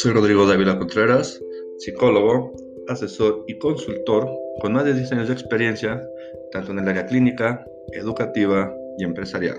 Soy 0.00 0.12
Rodrigo 0.12 0.46
Dávila 0.46 0.78
Contreras, 0.78 1.42
psicólogo, 1.78 2.54
asesor 2.86 3.42
y 3.48 3.58
consultor 3.58 4.30
con 4.60 4.74
más 4.74 4.84
de 4.84 4.94
10 4.94 5.10
años 5.10 5.26
de 5.26 5.34
experiencia 5.34 6.08
tanto 6.52 6.70
en 6.70 6.78
el 6.78 6.88
área 6.88 7.04
clínica, 7.04 7.66
educativa 7.94 8.72
y 8.96 9.02
empresarial, 9.02 9.58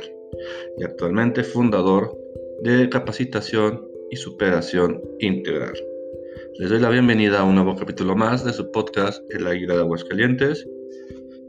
y 0.78 0.86
actualmente 0.86 1.44
fundador 1.44 2.18
de 2.64 2.88
capacitación 2.88 3.86
y 4.12 4.16
superación 4.16 5.02
integral. 5.20 5.74
Les 6.58 6.70
doy 6.70 6.80
la 6.80 6.90
bienvenida 6.90 7.42
a 7.42 7.44
un 7.44 7.56
nuevo 7.56 7.76
capítulo 7.76 8.16
más 8.16 8.46
de 8.46 8.54
su 8.54 8.72
podcast 8.72 9.22
El 9.34 9.46
Águila 9.46 9.74
de 9.74 9.82
Aguascalientes, 9.82 10.66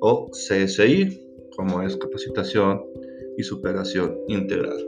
o 0.00 0.28
CSI, 0.32 1.24
como 1.54 1.80
es 1.82 1.96
capacitación 1.96 2.82
y 3.36 3.44
superación 3.44 4.18
integral. 4.26 4.84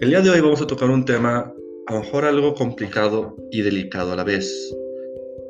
El 0.00 0.10
día 0.10 0.20
de 0.20 0.30
hoy 0.30 0.40
vamos 0.40 0.62
a 0.62 0.66
tocar 0.68 0.90
un 0.90 1.04
tema 1.04 1.52
a 1.86 1.94
lo 1.94 2.00
mejor 2.00 2.24
algo 2.24 2.54
complicado 2.54 3.36
y 3.50 3.62
delicado 3.62 4.12
a 4.12 4.16
la 4.16 4.24
vez. 4.24 4.76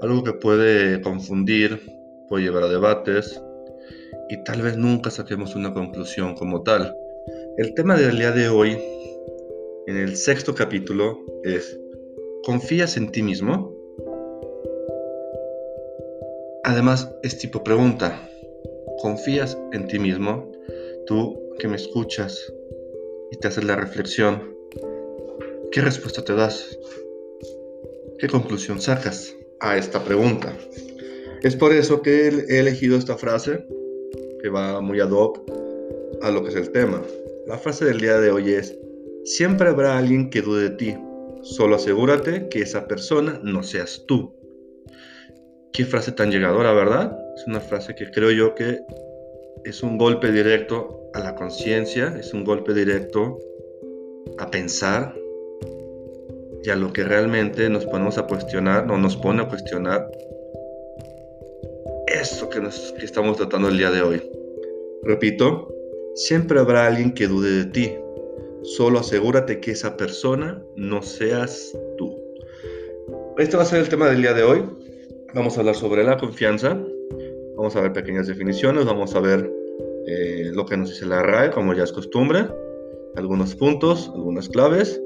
Algo 0.03 0.23
que 0.23 0.35
puede 0.35 1.01
confundir, 1.01 1.81
puede 2.29 2.45
llevar 2.45 2.65
a 2.65 2.69
debates 2.69 3.41
y 4.29 4.45
tal 4.45 4.61
vez 4.61 4.77
nunca 4.77 5.11
saquemos 5.11 5.55
una 5.57 5.73
conclusión 5.73 6.35
como 6.35 6.63
tal. 6.63 6.95
El 7.57 7.73
tema 7.73 7.97
del 7.97 8.19
día 8.19 8.33
de 8.33 8.51
hoy, 8.51 8.77
en 9.87 9.97
el 9.97 10.17
sexto 10.17 10.55
capítulo, 10.55 11.19
es 11.43 11.81
¿confías 12.45 12.99
en 12.99 13.11
ti 13.11 13.23
mismo? 13.23 13.75
Además, 16.65 17.11
es 17.23 17.39
tipo 17.39 17.65
pregunta. 17.65 18.29
¿Confías 19.01 19.57
en 19.73 19.87
ti 19.87 19.99
mismo? 19.99 20.53
Tú 21.07 21.49
que 21.59 21.69
me 21.69 21.77
escuchas 21.77 22.53
y 23.31 23.39
te 23.39 23.49
haces 23.49 23.65
la 23.65 23.77
reflexión 23.77 24.56
¿Qué 25.73 25.81
respuesta 25.81 26.25
te 26.25 26.35
das? 26.35 26.79
¿Qué 28.19 28.29
conclusión 28.29 28.81
sacas 28.81 29.35
a 29.61 29.77
esta 29.77 30.03
pregunta? 30.03 30.57
Es 31.43 31.57
por 31.57 31.73
eso 31.73 32.03
que 32.03 32.29
he 32.29 32.59
elegido 32.59 32.97
esta 32.97 33.17
frase 33.17 33.67
que 34.43 34.49
va 34.49 34.81
muy 34.81 35.01
ad 35.01 35.11
hoc 35.11 35.41
a 36.23 36.31
lo 36.31 36.43
que 36.43 36.51
es 36.51 36.57
el 36.57 36.71
tema. 36.71 37.03
La 37.47 37.59
frase 37.59 37.85
del 37.85 38.01
día 38.01 38.19
de 38.19 38.31
hoy 38.31 38.53
es, 38.53 38.77
siempre 39.25 39.69
habrá 39.69 39.99
alguien 39.99 40.31
que 40.31 40.43
dude 40.43 40.71
de 40.71 40.77
ti, 40.77 40.97
solo 41.43 41.77
asegúrate 41.77 42.49
que 42.49 42.63
esa 42.63 42.87
persona 42.87 43.41
no 43.43 43.63
seas 43.63 44.05
tú. 44.07 44.35
Qué 45.73 45.85
frase 45.85 46.13
tan 46.13 46.31
llegadora, 46.31 46.73
¿verdad? 46.73 47.17
Es 47.37 47.47
una 47.47 47.61
frase 47.61 47.95
que 47.95 48.11
creo 48.11 48.31
yo 48.31 48.55
que 48.55 48.81
es 49.65 49.83
un 49.83 49.99
golpe 49.99 50.33
directo 50.33 51.11
a 51.13 51.21
la 51.21 51.35
conciencia, 51.35 52.17
es 52.19 52.33
un 52.33 52.45
golpe 52.45 52.73
directo 52.73 53.39
a 54.39 54.51
pensar, 54.51 55.15
y 56.65 56.71
a 56.71 56.77
lo 56.77 56.93
que 56.93 57.05
realmente 57.05 57.69
nos 57.69 57.87
ponemos 57.87 58.19
a 58.19 58.27
cuestionar, 58.27 58.87
no 58.87 58.99
nos 58.99 59.17
pone 59.17 59.43
a 59.43 59.49
cuestionar 59.49 60.09
esto 62.07 62.49
que, 62.49 62.61
que 62.99 63.05
estamos 63.05 63.37
tratando 63.37 63.69
el 63.69 63.79
día 63.79 63.91
de 63.91 64.03
hoy. 64.03 64.23
Repito, 65.03 65.69
siempre 66.15 66.59
habrá 66.59 66.87
alguien 66.87 67.13
que 67.13 67.29
dude 67.29 67.51
de 67.51 67.65
ti. 67.67 67.93
Solo 68.63 68.99
asegúrate 68.99 69.61
que 69.61 69.73
esa 69.73 69.97
persona 69.97 70.61
no 70.75 71.03
seas 71.03 71.77
tú. 71.97 72.17
Este 73.39 73.57
va 73.57 73.63
a 73.63 73.67
ser 73.67 73.81
el 73.81 73.89
tema 73.89 74.09
del 74.09 74.23
día 74.23 74.33
de 74.33 74.43
hoy. 74.43 74.65
Vamos 75.35 75.57
a 75.57 75.61
hablar 75.61 75.77
sobre 75.77 76.03
la 76.03 76.17
confianza. 76.17 76.81
Vamos 77.57 77.77
a 77.77 77.83
ver 77.83 77.93
pequeñas 77.93 78.27
definiciones. 78.27 78.85
Vamos 78.87 79.15
a 79.15 79.21
ver 79.21 79.49
eh, 80.07 80.51
lo 80.53 80.67
que 80.67 80.77
nos 80.77 80.91
dice 80.91 81.07
la 81.07 81.23
RAE, 81.23 81.51
como 81.51 81.75
ya 81.75 81.85
es 81.85 81.93
costumbre. 81.93 82.47
Algunos 83.15 83.55
puntos, 83.55 84.11
algunas 84.15 84.49
claves. 84.49 85.01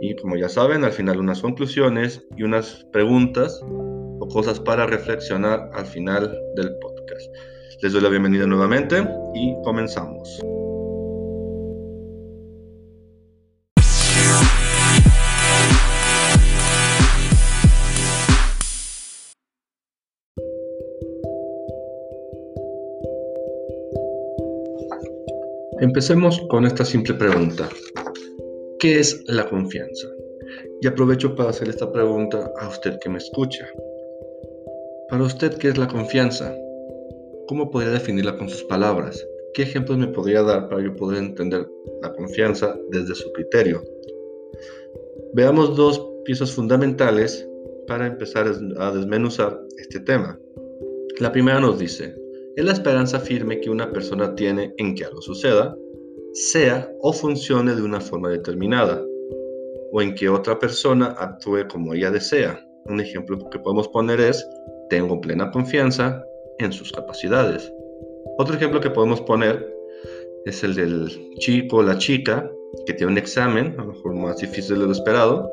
Y 0.00 0.16
como 0.16 0.36
ya 0.36 0.48
saben, 0.48 0.84
al 0.84 0.92
final 0.92 1.18
unas 1.18 1.40
conclusiones 1.40 2.24
y 2.36 2.42
unas 2.42 2.84
preguntas 2.92 3.60
o 3.62 4.28
cosas 4.28 4.60
para 4.60 4.86
reflexionar 4.86 5.70
al 5.74 5.86
final 5.86 6.36
del 6.56 6.76
podcast. 6.80 7.30
Les 7.82 7.92
doy 7.92 8.02
la 8.02 8.08
bienvenida 8.08 8.46
nuevamente 8.46 9.06
y 9.34 9.54
comenzamos. 9.64 10.40
Empecemos 25.82 26.40
con 26.48 26.64
esta 26.64 26.84
simple 26.84 27.14
pregunta. 27.14 27.68
¿Qué 28.82 28.98
es 28.98 29.22
la 29.28 29.48
confianza? 29.48 30.08
Y 30.80 30.88
aprovecho 30.88 31.36
para 31.36 31.50
hacer 31.50 31.68
esta 31.68 31.92
pregunta 31.92 32.50
a 32.58 32.68
usted 32.68 32.98
que 32.98 33.08
me 33.08 33.18
escucha. 33.18 33.64
Para 35.08 35.22
usted, 35.22 35.56
¿qué 35.58 35.68
es 35.68 35.78
la 35.78 35.86
confianza? 35.86 36.52
¿Cómo 37.46 37.70
podría 37.70 37.92
definirla 37.92 38.36
con 38.36 38.48
sus 38.48 38.64
palabras? 38.64 39.24
¿Qué 39.54 39.62
ejemplos 39.62 39.98
me 39.98 40.08
podría 40.08 40.42
dar 40.42 40.68
para 40.68 40.82
yo 40.82 40.96
poder 40.96 41.22
entender 41.22 41.64
la 42.02 42.12
confianza 42.12 42.76
desde 42.90 43.14
su 43.14 43.30
criterio? 43.30 43.84
Veamos 45.32 45.76
dos 45.76 46.04
piezas 46.24 46.50
fundamentales 46.50 47.48
para 47.86 48.08
empezar 48.08 48.52
a 48.78 48.90
desmenuzar 48.90 49.60
este 49.78 50.00
tema. 50.00 50.40
La 51.20 51.30
primera 51.30 51.60
nos 51.60 51.78
dice, 51.78 52.16
es 52.56 52.64
la 52.64 52.72
esperanza 52.72 53.20
firme 53.20 53.60
que 53.60 53.70
una 53.70 53.92
persona 53.92 54.34
tiene 54.34 54.74
en 54.76 54.96
que 54.96 55.04
algo 55.04 55.22
suceda, 55.22 55.76
sea 56.32 56.90
o 57.00 57.12
funcione 57.12 57.74
de 57.74 57.82
una 57.82 58.00
forma 58.00 58.30
determinada, 58.30 59.04
o 59.92 60.00
en 60.00 60.14
que 60.14 60.28
otra 60.28 60.58
persona 60.58 61.14
actúe 61.18 61.68
como 61.70 61.92
ella 61.92 62.10
desea. 62.10 62.58
Un 62.86 63.00
ejemplo 63.00 63.38
que 63.50 63.58
podemos 63.58 63.88
poner 63.88 64.20
es, 64.20 64.48
tengo 64.88 65.20
plena 65.20 65.50
confianza 65.50 66.24
en 66.58 66.72
sus 66.72 66.90
capacidades. 66.90 67.70
Otro 68.38 68.54
ejemplo 68.54 68.80
que 68.80 68.90
podemos 68.90 69.20
poner 69.20 69.70
es 70.46 70.64
el 70.64 70.74
del 70.74 71.10
chico 71.38 71.78
o 71.78 71.82
la 71.82 71.98
chica 71.98 72.50
que 72.86 72.94
tiene 72.94 73.12
un 73.12 73.18
examen, 73.18 73.74
a 73.78 73.84
lo 73.84 73.92
mejor 73.92 74.14
más 74.14 74.38
difícil 74.38 74.78
de 74.78 74.86
lo 74.86 74.92
esperado, 74.92 75.50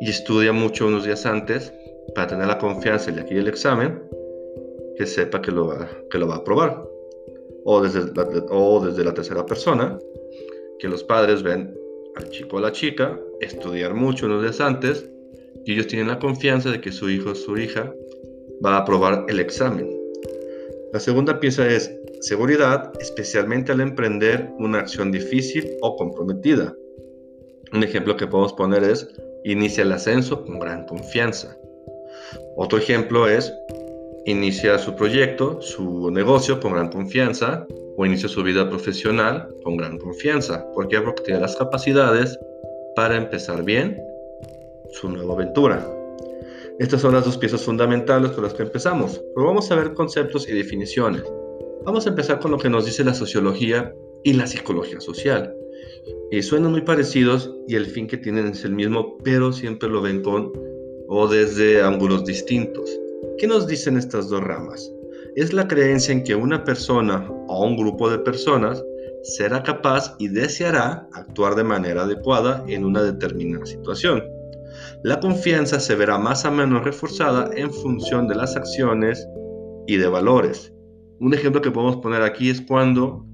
y 0.00 0.10
estudia 0.10 0.52
mucho 0.52 0.86
unos 0.86 1.04
días 1.04 1.26
antes 1.26 1.72
para 2.14 2.28
tener 2.28 2.46
la 2.46 2.58
confianza 2.58 3.10
de 3.10 3.20
aquí 3.20 3.34
el 3.34 3.48
examen, 3.48 4.00
que 4.96 5.06
sepa 5.06 5.42
que 5.42 5.50
lo 5.50 5.66
va, 5.66 5.88
que 6.10 6.18
lo 6.18 6.28
va 6.28 6.36
a 6.36 6.38
aprobar 6.38 6.95
o 7.68 7.82
desde, 7.82 8.12
la, 8.14 8.22
o 8.50 8.80
desde 8.80 9.04
la 9.04 9.12
tercera 9.12 9.44
persona, 9.44 9.98
que 10.78 10.88
los 10.88 11.02
padres 11.02 11.42
ven 11.42 11.74
al 12.14 12.30
chico 12.30 12.56
o 12.56 12.60
la 12.60 12.70
chica 12.70 13.20
estudiar 13.40 13.92
mucho 13.92 14.26
unos 14.26 14.42
días 14.42 14.60
antes 14.60 15.10
y 15.64 15.72
ellos 15.72 15.88
tienen 15.88 16.06
la 16.06 16.20
confianza 16.20 16.70
de 16.70 16.80
que 16.80 16.92
su 16.92 17.10
hijo 17.10 17.30
o 17.30 17.34
su 17.34 17.58
hija 17.58 17.92
va 18.64 18.76
a 18.76 18.78
aprobar 18.78 19.26
el 19.28 19.40
examen. 19.40 19.90
La 20.92 21.00
segunda 21.00 21.40
pieza 21.40 21.66
es 21.66 21.92
seguridad, 22.20 22.92
especialmente 23.00 23.72
al 23.72 23.80
emprender 23.80 24.48
una 24.58 24.78
acción 24.78 25.10
difícil 25.10 25.68
o 25.82 25.96
comprometida. 25.96 26.72
Un 27.72 27.82
ejemplo 27.82 28.16
que 28.16 28.28
podemos 28.28 28.52
poner 28.52 28.84
es 28.84 29.08
inicia 29.44 29.82
el 29.82 29.90
ascenso 29.90 30.44
con 30.44 30.60
gran 30.60 30.86
confianza. 30.86 31.56
Otro 32.56 32.78
ejemplo 32.78 33.28
es 33.28 33.52
inicia 34.26 34.76
su 34.78 34.94
proyecto, 34.96 35.62
su 35.62 36.10
negocio 36.10 36.58
con 36.60 36.72
gran 36.72 36.90
confianza 36.90 37.64
o 37.96 38.04
inicia 38.04 38.28
su 38.28 38.42
vida 38.42 38.68
profesional 38.68 39.48
con 39.62 39.76
gran 39.76 39.98
confianza. 39.98 40.66
¿Por 40.74 40.88
qué? 40.88 41.00
Porque 41.00 41.22
tiene 41.22 41.40
las 41.40 41.56
capacidades 41.56 42.36
para 42.96 43.16
empezar 43.16 43.62
bien 43.62 43.96
su 44.90 45.08
nueva 45.08 45.34
aventura. 45.34 45.88
Estas 46.80 47.00
son 47.00 47.14
las 47.14 47.24
dos 47.24 47.38
piezas 47.38 47.62
fundamentales 47.62 48.32
con 48.32 48.42
las 48.42 48.52
que 48.52 48.64
empezamos, 48.64 49.22
pero 49.34 49.46
vamos 49.46 49.70
a 49.70 49.76
ver 49.76 49.94
conceptos 49.94 50.48
y 50.48 50.52
definiciones. 50.52 51.22
Vamos 51.84 52.06
a 52.06 52.10
empezar 52.10 52.40
con 52.40 52.50
lo 52.50 52.58
que 52.58 52.68
nos 52.68 52.84
dice 52.84 53.04
la 53.04 53.14
sociología 53.14 53.94
y 54.24 54.32
la 54.32 54.48
psicología 54.48 55.00
social. 55.00 55.54
Suenan 56.42 56.72
muy 56.72 56.82
parecidos 56.82 57.54
y 57.68 57.76
el 57.76 57.86
fin 57.86 58.08
que 58.08 58.16
tienen 58.16 58.48
es 58.48 58.64
el 58.64 58.72
mismo, 58.72 59.16
pero 59.22 59.52
siempre 59.52 59.88
lo 59.88 60.02
ven 60.02 60.22
con 60.22 60.52
o 61.08 61.28
desde 61.28 61.80
ángulos 61.80 62.24
distintos. 62.24 62.90
¿Qué 63.38 63.46
nos 63.46 63.66
dicen 63.66 63.96
estas 63.96 64.28
dos 64.28 64.42
ramas? 64.42 64.92
Es 65.36 65.52
la 65.52 65.68
creencia 65.68 66.12
en 66.12 66.22
que 66.22 66.34
una 66.34 66.64
persona 66.64 67.28
o 67.48 67.64
un 67.64 67.76
grupo 67.76 68.10
de 68.10 68.18
personas 68.18 68.82
será 69.22 69.62
capaz 69.62 70.14
y 70.18 70.28
deseará 70.28 71.08
actuar 71.12 71.54
de 71.54 71.64
manera 71.64 72.02
adecuada 72.02 72.64
en 72.68 72.84
una 72.84 73.02
determinada 73.02 73.66
situación. 73.66 74.22
La 75.02 75.20
confianza 75.20 75.80
se 75.80 75.94
verá 75.94 76.18
más 76.18 76.44
o 76.44 76.50
menos 76.50 76.84
reforzada 76.84 77.50
en 77.54 77.72
función 77.72 78.28
de 78.28 78.34
las 78.34 78.56
acciones 78.56 79.26
y 79.86 79.96
de 79.96 80.08
valores. 80.08 80.72
Un 81.20 81.34
ejemplo 81.34 81.60
que 81.60 81.70
podemos 81.70 81.96
poner 81.96 82.22
aquí 82.22 82.50
es 82.50 82.60
cuando 82.60 83.24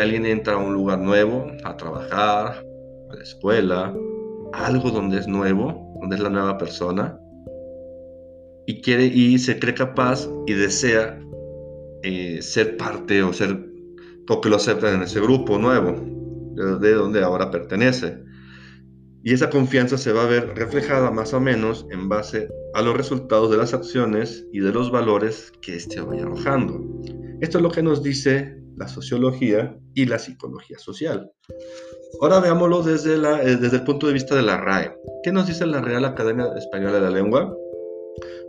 alguien 0.00 0.26
entra 0.26 0.54
a 0.54 0.58
un 0.58 0.74
lugar 0.74 0.98
nuevo, 0.98 1.46
a 1.64 1.76
trabajar, 1.76 2.64
a 3.10 3.14
la 3.14 3.22
escuela, 3.22 3.94
algo 4.52 4.90
donde 4.90 5.18
es 5.18 5.26
nuevo, 5.26 5.96
donde 6.00 6.16
es 6.16 6.22
la 6.22 6.30
nueva 6.30 6.58
persona, 6.58 7.18
y 8.66 8.80
quiere 8.82 9.06
y 9.06 9.38
se 9.38 9.58
cree 9.58 9.74
capaz 9.74 10.28
y 10.46 10.52
desea 10.52 11.20
eh, 12.02 12.40
ser 12.42 12.76
parte 12.76 13.22
o 13.22 13.32
ser 13.32 13.70
o 14.30 14.48
lo 14.48 14.56
acepten 14.56 14.94
en 14.94 15.02
ese 15.02 15.20
grupo 15.20 15.58
nuevo 15.58 15.92
de, 16.80 16.94
donde 16.94 17.22
ahora 17.22 17.50
pertenece 17.50 18.22
Y 19.24 19.32
esa 19.32 19.50
confianza 19.50 19.98
se 19.98 20.12
va 20.12 20.22
a 20.22 20.26
ver 20.26 20.54
reflejada 20.54 21.10
más 21.10 21.34
o 21.34 21.40
menos 21.40 21.84
en 21.90 22.08
base 22.08 22.48
a 22.74 22.82
los 22.82 22.96
resultados 22.96 23.50
de 23.50 23.56
las 23.56 23.74
acciones 23.74 24.46
y 24.52 24.60
de 24.60 24.72
los 24.72 24.92
valores 24.92 25.52
que 25.62 25.74
éste 25.74 26.00
vaya 26.00 26.22
arrojando. 26.22 26.80
Esto 27.40 27.58
es 27.58 27.62
lo 27.62 27.70
que 27.70 27.82
nos 27.82 28.02
dice 28.02 28.56
la 28.76 28.86
sociología 28.86 29.76
y 29.94 30.06
la 30.06 30.18
psicología 30.18 30.78
social. 30.78 31.30
Ahora 32.22 32.38
veámoslo 32.38 32.82
desde, 32.82 33.18
la, 33.18 33.42
eh, 33.42 33.56
desde 33.56 33.78
el 33.78 33.84
punto 33.84 34.06
de 34.06 34.12
vista 34.12 34.36
de 34.36 34.42
la 34.42 34.58
RAE. 34.58 34.94
¿Qué 35.24 35.32
nos 35.32 35.48
dice 35.48 35.66
la 35.66 35.80
Real 35.80 36.04
Academia 36.04 36.46
Española 36.56 36.94
de 36.94 37.00
la 37.00 37.10
Lengua? 37.10 37.54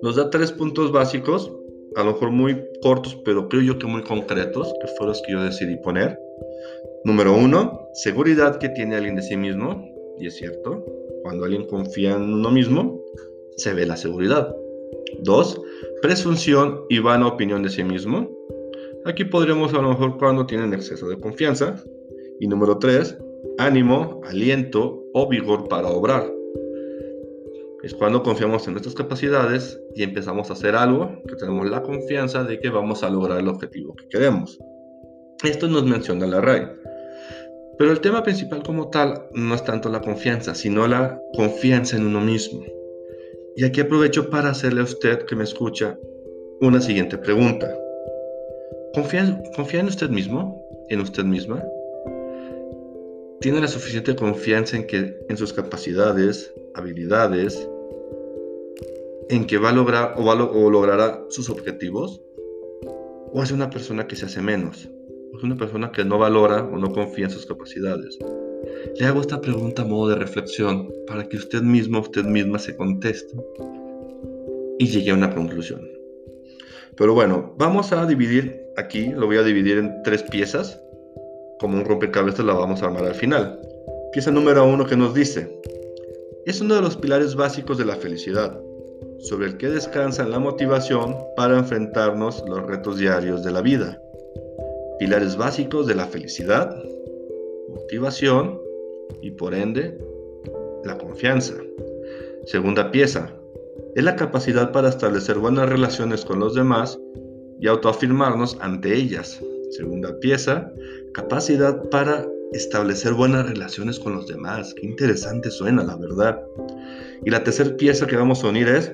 Nos 0.01 0.15
da 0.15 0.29
tres 0.29 0.51
puntos 0.51 0.91
básicos, 0.91 1.51
a 1.95 2.03
lo 2.03 2.13
mejor 2.13 2.31
muy 2.31 2.61
cortos, 2.81 3.17
pero 3.25 3.47
creo 3.49 3.61
yo 3.61 3.79
que 3.79 3.87
muy 3.87 4.03
concretos, 4.03 4.73
que 4.81 4.87
fueron 4.87 5.09
los 5.09 5.21
que 5.21 5.33
yo 5.33 5.43
decidí 5.43 5.77
poner. 5.77 6.17
Número 7.03 7.35
uno, 7.35 7.87
seguridad 7.93 8.57
que 8.57 8.69
tiene 8.69 8.95
alguien 8.95 9.15
de 9.15 9.21
sí 9.21 9.35
mismo, 9.35 9.83
y 10.19 10.27
es 10.27 10.35
cierto, 10.35 10.85
cuando 11.23 11.45
alguien 11.45 11.65
confía 11.67 12.11
en 12.15 12.33
uno 12.33 12.51
mismo, 12.51 13.01
se 13.57 13.73
ve 13.73 13.85
la 13.85 13.97
seguridad. 13.97 14.55
Dos, 15.19 15.61
presunción 16.01 16.85
y 16.89 16.99
vana 16.99 17.27
opinión 17.27 17.63
de 17.63 17.69
sí 17.69 17.83
mismo. 17.83 18.29
Aquí 19.05 19.25
podríamos 19.25 19.73
a 19.73 19.81
lo 19.81 19.89
mejor 19.89 20.17
cuando 20.17 20.45
tienen 20.45 20.73
exceso 20.73 21.07
de 21.09 21.19
confianza. 21.19 21.83
Y 22.39 22.47
número 22.47 22.77
tres, 22.77 23.17
ánimo, 23.57 24.21
aliento 24.23 25.03
o 25.13 25.27
vigor 25.27 25.67
para 25.67 25.89
obrar. 25.89 26.31
Es 27.83 27.95
cuando 27.95 28.21
confiamos 28.21 28.67
en 28.67 28.73
nuestras 28.73 28.93
capacidades 28.93 29.79
y 29.95 30.03
empezamos 30.03 30.49
a 30.49 30.53
hacer 30.53 30.75
algo 30.75 31.21
que 31.27 31.35
tenemos 31.35 31.67
la 31.67 31.81
confianza 31.81 32.43
de 32.43 32.59
que 32.59 32.69
vamos 32.69 33.01
a 33.01 33.09
lograr 33.09 33.39
el 33.39 33.47
objetivo 33.47 33.95
que 33.95 34.07
queremos. 34.07 34.59
Esto 35.43 35.67
nos 35.67 35.83
menciona 35.85 36.27
la 36.27 36.41
RAI. 36.41 36.67
Pero 37.79 37.91
el 37.91 37.99
tema 37.99 38.21
principal 38.21 38.61
como 38.61 38.91
tal 38.91 39.23
no 39.33 39.55
es 39.55 39.63
tanto 39.63 39.89
la 39.89 40.01
confianza, 40.01 40.53
sino 40.53 40.85
la 40.87 41.19
confianza 41.35 41.97
en 41.97 42.05
uno 42.05 42.21
mismo. 42.21 42.63
Y 43.55 43.63
aquí 43.63 43.81
aprovecho 43.81 44.29
para 44.29 44.51
hacerle 44.51 44.81
a 44.81 44.83
usted 44.83 45.25
que 45.25 45.35
me 45.35 45.43
escucha 45.43 45.97
una 46.61 46.79
siguiente 46.79 47.17
pregunta. 47.17 47.75
¿Confía, 48.93 49.41
¿Confía 49.55 49.79
en 49.79 49.87
usted 49.87 50.09
mismo? 50.11 50.63
¿En 50.89 51.01
usted 51.01 51.23
misma? 51.23 51.63
¿Tiene 53.41 53.59
la 53.59 53.67
suficiente 53.67 54.15
confianza 54.15 54.77
en, 54.77 54.87
que, 54.87 55.17
en 55.27 55.35
sus 55.35 55.51
capacidades, 55.51 56.53
habilidades, 56.75 57.67
en 59.29 59.45
que 59.45 59.57
va 59.57 59.69
a 59.69 59.73
lograr 59.73 60.13
o, 60.17 60.23
o 60.23 60.69
logrará 60.69 61.25
sus 61.29 61.49
objetivos? 61.49 62.21
¿O 63.33 63.41
es 63.41 63.51
una 63.51 63.69
persona 63.69 64.07
que 64.07 64.15
se 64.15 64.25
hace 64.25 64.41
menos? 64.41 64.89
es 65.37 65.43
una 65.43 65.55
persona 65.55 65.91
que 65.91 66.03
no 66.03 66.19
valora 66.19 66.63
o 66.63 66.77
no 66.77 66.91
confía 66.91 67.25
en 67.25 67.31
sus 67.31 67.45
capacidades. 67.45 68.19
Le 68.99 69.05
hago 69.05 69.21
esta 69.21 69.41
pregunta 69.41 69.81
a 69.81 69.85
modo 69.85 70.09
de 70.09 70.15
reflexión 70.15 70.89
para 71.07 71.27
que 71.27 71.37
usted 71.37 71.61
mismo, 71.61 71.99
usted 71.99 72.25
misma 72.25 72.59
se 72.59 72.75
conteste 72.75 73.35
y 74.77 74.87
llegue 74.87 75.11
a 75.11 75.15
una 75.15 75.33
conclusión. 75.33 75.87
Pero 76.95 77.13
bueno, 77.13 77.55
vamos 77.57 77.91
a 77.93 78.05
dividir 78.05 78.61
aquí, 78.77 79.07
lo 79.07 79.25
voy 79.25 79.37
a 79.37 79.43
dividir 79.43 79.77
en 79.77 80.03
tres 80.03 80.23
piezas. 80.23 80.79
Como 81.61 81.77
un 81.77 81.85
rompecabezas 81.85 82.45
la 82.45 82.53
vamos 82.53 82.81
a 82.81 82.87
armar 82.87 83.05
al 83.05 83.15
final. 83.15 83.57
Pieza 84.11 84.31
número 84.31 84.65
uno 84.65 84.85
que 84.85 84.97
nos 84.97 85.13
dice, 85.13 85.61
es 86.45 86.59
uno 86.59 86.75
de 86.75 86.81
los 86.81 86.97
pilares 86.97 87.35
básicos 87.35 87.77
de 87.77 87.85
la 87.85 87.95
felicidad, 87.95 88.59
sobre 89.19 89.47
el 89.47 89.57
que 89.57 89.69
descansa 89.69 90.25
la 90.25 90.39
motivación 90.39 91.15
para 91.37 91.57
enfrentarnos 91.57 92.43
los 92.49 92.65
retos 92.65 92.97
diarios 92.97 93.43
de 93.43 93.51
la 93.51 93.61
vida 93.61 94.01
pilares 95.01 95.35
básicos 95.35 95.87
de 95.87 95.95
la 95.95 96.05
felicidad, 96.05 96.75
motivación 97.69 98.61
y 99.23 99.31
por 99.31 99.55
ende 99.55 99.97
la 100.83 100.95
confianza. 100.95 101.55
Segunda 102.45 102.91
pieza, 102.91 103.33
es 103.95 104.03
la 104.03 104.15
capacidad 104.15 104.71
para 104.71 104.89
establecer 104.89 105.39
buenas 105.39 105.67
relaciones 105.67 106.23
con 106.23 106.39
los 106.39 106.53
demás 106.53 106.99
y 107.59 107.65
autoafirmarnos 107.65 108.59
ante 108.61 108.93
ellas. 108.95 109.41
Segunda 109.71 110.19
pieza, 110.19 110.71
capacidad 111.13 111.89
para 111.89 112.25
establecer 112.53 113.13
buenas 113.13 113.47
relaciones 113.47 113.99
con 113.99 114.13
los 114.15 114.27
demás. 114.27 114.73
Qué 114.73 114.85
interesante 114.85 115.49
suena, 115.51 115.83
la 115.83 115.95
verdad. 115.95 116.41
Y 117.23 117.29
la 117.29 117.43
tercera 117.43 117.75
pieza 117.77 118.07
que 118.07 118.15
vamos 118.15 118.43
a 118.43 118.49
unir 118.49 118.67
es 118.67 118.93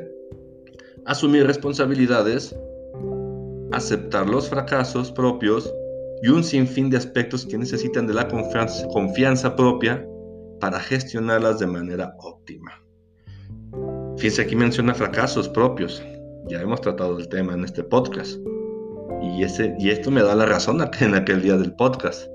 asumir 1.06 1.48
responsabilidades, 1.48 2.56
aceptar 3.72 4.28
los 4.28 4.50
fracasos 4.50 5.12
propios 5.12 5.74
y 6.22 6.30
un 6.30 6.44
sinfín 6.44 6.90
de 6.90 6.98
aspectos 6.98 7.46
que 7.46 7.58
necesitan 7.58 8.08
de 8.08 8.14
la 8.14 8.28
confianza, 8.28 9.56
propia 9.56 10.06
para 10.60 10.80
gestionarlas 10.80 11.60
de 11.60 11.68
manera 11.68 12.16
óptima. 12.20 12.84
Fíjense, 14.18 14.42
aquí 14.42 14.56
menciona 14.56 14.94
fracasos 14.94 15.48
propios. 15.48 16.04
Ya 16.48 16.62
hemos 16.62 16.82
tratado 16.82 17.18
el 17.20 17.28
tema 17.30 17.54
en 17.54 17.64
este 17.64 17.84
podcast. 17.84 18.40
Y, 19.22 19.44
ese, 19.44 19.76
y 19.80 19.90
esto 19.90 20.12
me 20.12 20.22
da 20.22 20.36
la 20.36 20.46
razón 20.46 20.82
en 21.00 21.16
aquel 21.16 21.42
día 21.42 21.58
del 21.58 21.74
podcast. 21.74 22.28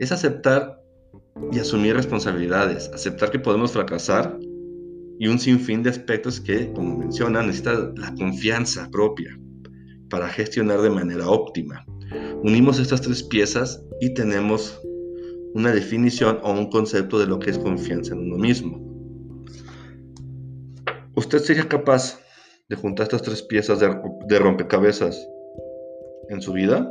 Es 0.00 0.12
aceptar 0.12 0.80
y 1.52 1.58
asumir 1.58 1.94
responsabilidades, 1.94 2.90
aceptar 2.94 3.30
que 3.30 3.38
podemos 3.38 3.72
fracasar 3.72 4.38
y 5.18 5.26
un 5.26 5.38
sinfín 5.38 5.82
de 5.82 5.90
aspectos 5.90 6.40
que, 6.40 6.72
como 6.72 6.96
menciona, 6.96 7.42
necesita 7.42 7.92
la 7.96 8.14
confianza 8.14 8.88
propia 8.90 9.38
para 10.10 10.28
gestionar 10.28 10.80
de 10.80 10.90
manera 10.90 11.28
óptima. 11.28 11.84
Unimos 12.42 12.78
estas 12.78 13.00
tres 13.00 13.22
piezas 13.22 13.82
y 14.00 14.14
tenemos 14.14 14.80
una 15.54 15.72
definición 15.72 16.38
o 16.42 16.52
un 16.52 16.70
concepto 16.70 17.18
de 17.18 17.26
lo 17.26 17.38
que 17.38 17.50
es 17.50 17.58
confianza 17.58 18.14
en 18.14 18.20
uno 18.20 18.36
mismo. 18.36 18.88
¿Usted 21.16 21.38
sería 21.40 21.68
capaz 21.68 22.20
de 22.68 22.76
juntar 22.76 23.04
estas 23.04 23.22
tres 23.22 23.42
piezas 23.42 23.80
de, 23.80 24.38
rompecabezas 24.38 25.26
en 26.30 26.40
su 26.40 26.52
vida? 26.52 26.90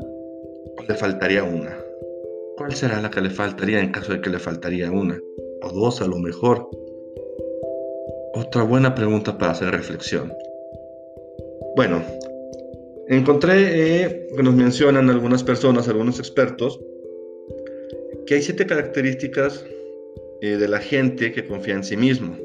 ¿O 0.78 0.84
le 0.88 0.96
faltaría 0.96 1.44
una? 1.44 1.78
¿Cuál 2.58 2.74
será 2.74 3.02
la 3.02 3.10
que 3.10 3.22
le 3.22 3.30
faltaría 3.30 3.80
en 3.80 3.92
caso 3.92 4.14
de 4.14 4.22
que 4.22 4.30
le 4.30 4.40
faltaría 4.40 4.92
una? 4.92 5.20
O 5.62 5.70
dos 5.70 6.02
a 6.02 6.08
lo 6.08 6.18
mejor. 6.18 6.70
Otra 8.34 8.64
buena 8.64 8.94
pregunta 8.96 9.38
para 9.38 9.52
hacer 9.52 9.72
reflexión. 9.72 10.34
Bueno, 11.76 12.02
Encontré 13.10 14.04
eh, 14.04 14.28
que 14.36 14.44
nos 14.44 14.54
mencionan 14.54 15.10
algunas 15.10 15.42
personas, 15.42 15.88
algunos 15.88 16.20
expertos, 16.20 16.78
que 18.26 18.36
hay 18.36 18.42
siete 18.42 18.66
características 18.66 19.66
eh, 20.42 20.58
de 20.58 20.68
la 20.68 20.80
gente 20.80 21.32
que 21.32 21.48
confía 21.48 21.76
en 21.76 21.86
sí 21.86 21.96
mismo. 21.96 22.38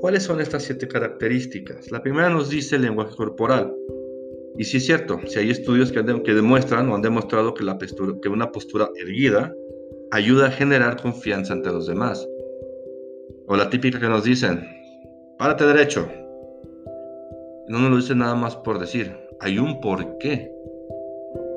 ¿Cuáles 0.00 0.22
son 0.22 0.40
estas 0.40 0.62
siete 0.62 0.88
características? 0.88 1.90
La 1.90 2.02
primera 2.02 2.30
nos 2.30 2.48
dice 2.48 2.76
el 2.76 2.82
lenguaje 2.82 3.14
corporal. 3.16 3.74
Y 4.58 4.64
sí 4.64 4.78
es 4.78 4.86
cierto, 4.86 5.20
si 5.26 5.38
hay 5.38 5.50
estudios 5.50 5.92
que, 5.92 6.04
que 6.24 6.34
demuestran 6.34 6.88
o 6.88 6.96
han 6.96 7.00
demostrado 7.00 7.54
que, 7.54 7.62
la 7.62 7.78
postura, 7.78 8.14
que 8.20 8.28
una 8.28 8.50
postura 8.50 8.90
erguida 9.00 9.54
ayuda 10.10 10.48
a 10.48 10.50
generar 10.50 11.00
confianza 11.00 11.52
ante 11.52 11.70
los 11.70 11.86
demás. 11.86 12.28
O 13.46 13.56
la 13.56 13.70
típica 13.70 14.00
que 14.00 14.08
nos 14.08 14.24
dicen, 14.24 14.66
párate 15.38 15.64
derecho. 15.64 16.10
No 17.68 17.78
nos 17.78 17.90
lo 17.90 17.96
dicen 17.98 18.18
nada 18.18 18.34
más 18.34 18.56
por 18.56 18.80
decir, 18.80 19.16
hay 19.38 19.60
un 19.60 19.80
porqué. 19.80 20.50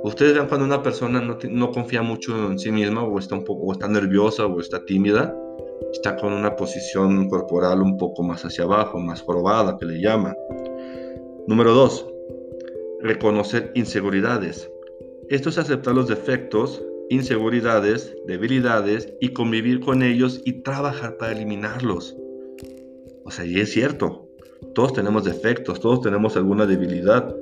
Ustedes 0.04 0.36
ven 0.36 0.48
cuando 0.48 0.68
una 0.68 0.84
persona 0.84 1.22
no, 1.22 1.72
confía 1.72 2.04
mucho 2.04 2.52
en 2.52 2.60
sí 2.60 2.72
misma 2.72 3.04
o 3.04 3.18
está 3.18 3.34
un 3.34 3.44
poco 3.44 3.66
o 3.66 3.72
está 3.72 3.88
nerviosa 3.88 4.46
o 4.46 4.60
está 4.60 4.86
tímida, 4.86 5.36
está 5.92 6.16
con 6.18 6.34
una 6.34 6.56
posición 6.56 7.28
corporal 7.30 7.82
un 7.82 7.98
poco 7.98 8.22
más 8.22 8.46
hacia 8.46 8.64
abajo, 8.64 9.00
más 9.00 9.22
jorobada 9.22 9.76
que 9.80 9.86
le 9.86 10.00
llaman. 10.00 10.36
Número 11.48 11.74
dos, 11.74 12.11
reconocer 13.04 13.72
inseguridades. 13.76 14.70
Esto 15.30 15.50
es 15.50 15.58
aceptar 15.58 15.96
los 15.96 16.08
defectos, 16.08 16.84
inseguridades, 17.10 18.16
debilidades 18.28 19.14
y 19.20 19.30
convivir 19.30 19.80
con 19.80 20.04
ellos 20.04 20.42
y 20.46 20.62
trabajar 20.64 21.18
para 21.18 21.32
eliminarlos. 21.32 22.16
O 23.24 23.32
sea, 23.32 23.46
y 23.46 23.60
es 23.60 23.72
cierto, 23.72 24.28
todos 24.74 24.94
tenemos 24.94 25.24
defectos, 25.24 25.80
todos 25.80 26.02
tenemos 26.02 26.36
alguna 26.36 26.66
debilidad, 26.66 27.36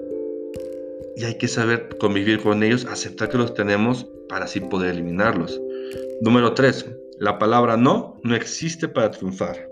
y 1.20 1.26
hay 1.26 1.38
que 1.38 1.50
saber 1.50 1.90
convivir 1.98 2.40
con 2.42 2.64
ellos, 2.64 2.86
aceptar 2.86 3.28
que 3.28 3.38
los 3.38 3.54
tenemos 3.54 4.08
para 4.30 4.46
así 4.46 4.62
poder 4.62 4.92
eliminarlos. 4.92 5.60
Número 6.22 6.54
3. 6.54 6.86
La 7.20 7.38
palabra 7.38 7.76
no 7.76 8.18
no 8.24 8.36
existe 8.36 8.88
para 8.88 9.12
triunfar. 9.12 9.70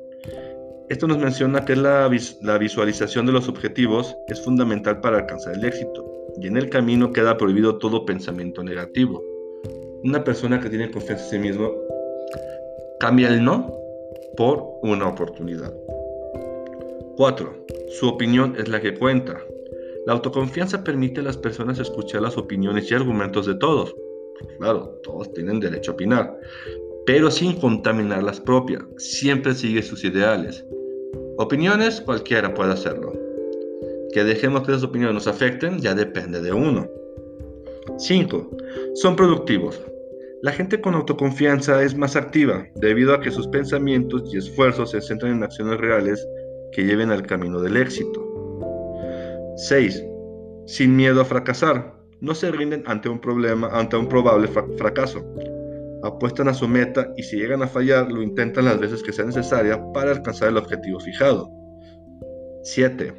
Esto 0.89 1.05
nos 1.05 1.17
menciona 1.17 1.65
que 1.65 1.75
la, 1.75 2.07
visualización 2.07 3.25
de 3.25 3.33
los 3.33 3.49
objetivos 3.49 4.15
es 4.29 4.41
fundamental 4.41 5.01
para 5.01 5.17
alcanzar 5.17 5.55
el 5.55 5.65
éxito 5.65 6.05
y 6.39 6.47
en 6.47 6.55
el 6.55 6.69
camino 6.69 7.11
queda 7.11 7.35
prohibido 7.35 7.77
todo 7.77 8.05
pensamiento 8.05 8.63
negativo. 8.63 9.21
Una 10.05 10.23
persona 10.23 10.61
que 10.61 10.69
tiene 10.69 10.89
confianza 10.89 11.25
en 11.25 11.29
sí 11.29 11.39
mismo 11.39 11.73
cambia 13.01 13.27
el 13.27 13.43
no 13.43 13.69
por 14.37 14.63
una 14.81 15.09
oportunidad. 15.09 15.73
4. 17.17 17.65
Su 17.89 18.07
opinión 18.07 18.55
es 18.57 18.69
la 18.69 18.79
que 18.79 18.93
cuenta. 18.93 19.41
La 20.05 20.13
autoconfianza 20.13 20.85
permite 20.85 21.19
a 21.19 21.23
las 21.23 21.35
personas 21.35 21.79
escuchar 21.79 22.21
las 22.21 22.37
opiniones 22.37 22.89
y 22.89 22.93
argumentos 22.93 23.45
de 23.45 23.55
todos. 23.55 23.93
Claro, 24.57 25.01
todos 25.03 25.33
tienen 25.33 25.59
derecho 25.59 25.91
a 25.91 25.93
opinar. 25.95 26.39
pero 27.05 27.31
sin 27.31 27.53
contaminar 27.59 28.21
las 28.23 28.39
propias. 28.39 28.83
Siempre 28.97 29.53
sigue 29.53 29.81
sus 29.81 30.03
ideales. 30.03 30.65
Opiniones, 31.39 32.01
cualquiera 32.01 32.51
puede 32.53 32.73
hacerlo. 32.73 33.13
Que 34.11 34.23
dejemos 34.23 34.63
que 34.63 34.71
esas 34.71 34.83
opiniones 34.83 35.13
nos 35.13 35.27
afecten 35.27 35.79
ya 35.79 35.93
depende 35.93 36.41
de 36.41 36.51
uno. 36.51 36.87
5. 37.99 38.57
Son 38.95 39.15
productivos. 39.15 39.79
La 40.41 40.51
gente 40.51 40.81
con 40.81 40.95
autoconfianza 40.95 41.83
es 41.83 41.95
más 41.95 42.15
activa 42.15 42.65
debido 42.75 43.13
a 43.13 43.21
que 43.21 43.29
sus 43.29 43.47
pensamientos 43.47 44.33
y 44.33 44.37
esfuerzos 44.37 44.91
se 44.91 45.01
centran 45.01 45.33
en 45.33 45.43
acciones 45.43 45.79
reales 45.79 46.27
que 46.71 46.83
lleven 46.83 47.11
al 47.11 47.21
camino 47.27 47.61
del 47.61 47.77
éxito. 47.77 48.23
6. 49.57 50.03
Sin 50.65 50.95
miedo 50.95 51.21
a 51.21 51.25
fracasar. 51.25 51.95
No 52.19 52.33
se 52.33 52.51
rinden 52.51 52.83
ante 52.87 53.09
un 53.09 53.21
problema, 53.21 53.69
ante 53.73 53.95
un 53.95 54.09
probable 54.09 54.47
fracaso. 54.77 55.23
Apuestan 56.03 56.47
a 56.47 56.53
su 56.53 56.67
meta 56.67 57.11
y 57.17 57.23
si 57.23 57.37
llegan 57.37 57.63
a 57.63 57.67
fallar, 57.67 58.11
lo 58.11 58.21
intentan 58.21 58.65
las 58.65 58.79
veces 58.79 59.01
que 59.01 59.11
sea 59.11 59.25
necesaria 59.25 59.81
para 59.93 60.11
alcanzar 60.11 60.49
el 60.49 60.57
objetivo 60.57 60.99
fijado. 60.99 61.49
7. 62.63 63.13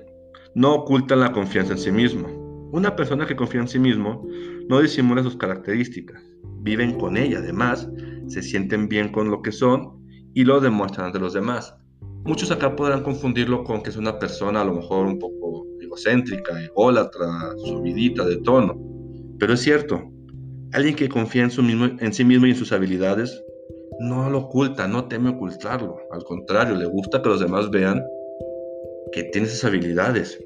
No 0.54 0.74
ocultan 0.74 1.20
la 1.20 1.32
confianza 1.32 1.72
en 1.72 1.78
sí 1.78 1.90
mismo. 1.90 2.28
Una 2.72 2.94
persona 2.94 3.26
que 3.26 3.36
confía 3.36 3.60
en 3.60 3.68
sí 3.68 3.78
mismo 3.78 4.26
no 4.68 4.80
disimula 4.80 5.22
sus 5.22 5.36
características, 5.36 6.22
viven 6.60 6.98
con 6.98 7.16
ella, 7.16 7.38
además, 7.38 7.88
se 8.26 8.42
sienten 8.42 8.88
bien 8.88 9.10
con 9.10 9.30
lo 9.30 9.40
que 9.40 9.52
son 9.52 10.04
y 10.34 10.44
lo 10.44 10.60
demuestran 10.60 11.06
ante 11.06 11.18
los 11.18 11.32
demás. 11.32 11.74
Muchos 12.24 12.50
acá 12.50 12.76
podrán 12.76 13.02
confundirlo 13.02 13.64
con 13.64 13.82
que 13.82 13.90
es 13.90 13.96
una 13.96 14.18
persona 14.18 14.60
a 14.60 14.64
lo 14.64 14.74
mejor 14.74 15.06
un 15.06 15.18
poco 15.18 15.66
egocéntrica, 15.80 16.62
ególatra, 16.62 17.26
subidita 17.64 18.26
de 18.26 18.36
tono, 18.38 18.76
pero 19.38 19.54
es 19.54 19.60
cierto, 19.60 20.02
alguien 20.72 20.96
que 20.96 21.08
confía 21.08 21.44
en, 21.44 21.96
en 22.00 22.12
sí 22.12 22.24
mismo 22.24 22.46
y 22.46 22.50
en 22.50 22.56
sus 22.56 22.72
habilidades 22.72 23.42
no 24.00 24.30
lo 24.30 24.38
oculta, 24.38 24.86
no 24.86 25.08
teme 25.08 25.30
ocultarlo, 25.30 25.98
al 26.12 26.22
contrario, 26.24 26.76
le 26.76 26.86
gusta 26.86 27.20
que 27.20 27.28
los 27.28 27.40
demás 27.40 27.70
vean 27.70 28.04
que 29.12 29.24
tiene 29.24 29.46
esas 29.46 29.64
habilidades 29.64 30.38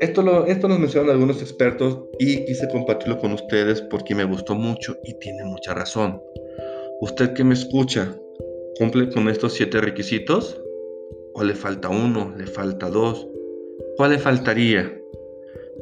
esto 0.00 0.22
lo, 0.22 0.46
esto 0.46 0.66
nos 0.66 0.78
mencionan 0.78 1.10
algunos 1.10 1.42
expertos 1.42 1.98
y 2.18 2.46
quise 2.46 2.66
compartirlo 2.68 3.18
con 3.18 3.32
ustedes 3.32 3.82
porque 3.82 4.14
me 4.14 4.24
gustó 4.24 4.54
mucho 4.54 4.96
y 5.04 5.12
tiene 5.18 5.44
mucha 5.44 5.74
razón. 5.74 6.22
Usted 7.02 7.34
que 7.34 7.44
me 7.44 7.52
escucha, 7.52 8.16
¿cumple 8.78 9.10
con 9.10 9.28
estos 9.28 9.52
siete 9.52 9.78
requisitos? 9.78 10.58
¿O 11.34 11.44
le 11.44 11.54
falta 11.54 11.90
uno? 11.90 12.34
¿Le 12.38 12.46
falta 12.46 12.88
dos? 12.88 13.28
¿Cuál 13.98 14.12
le 14.12 14.18
faltaría 14.18 14.99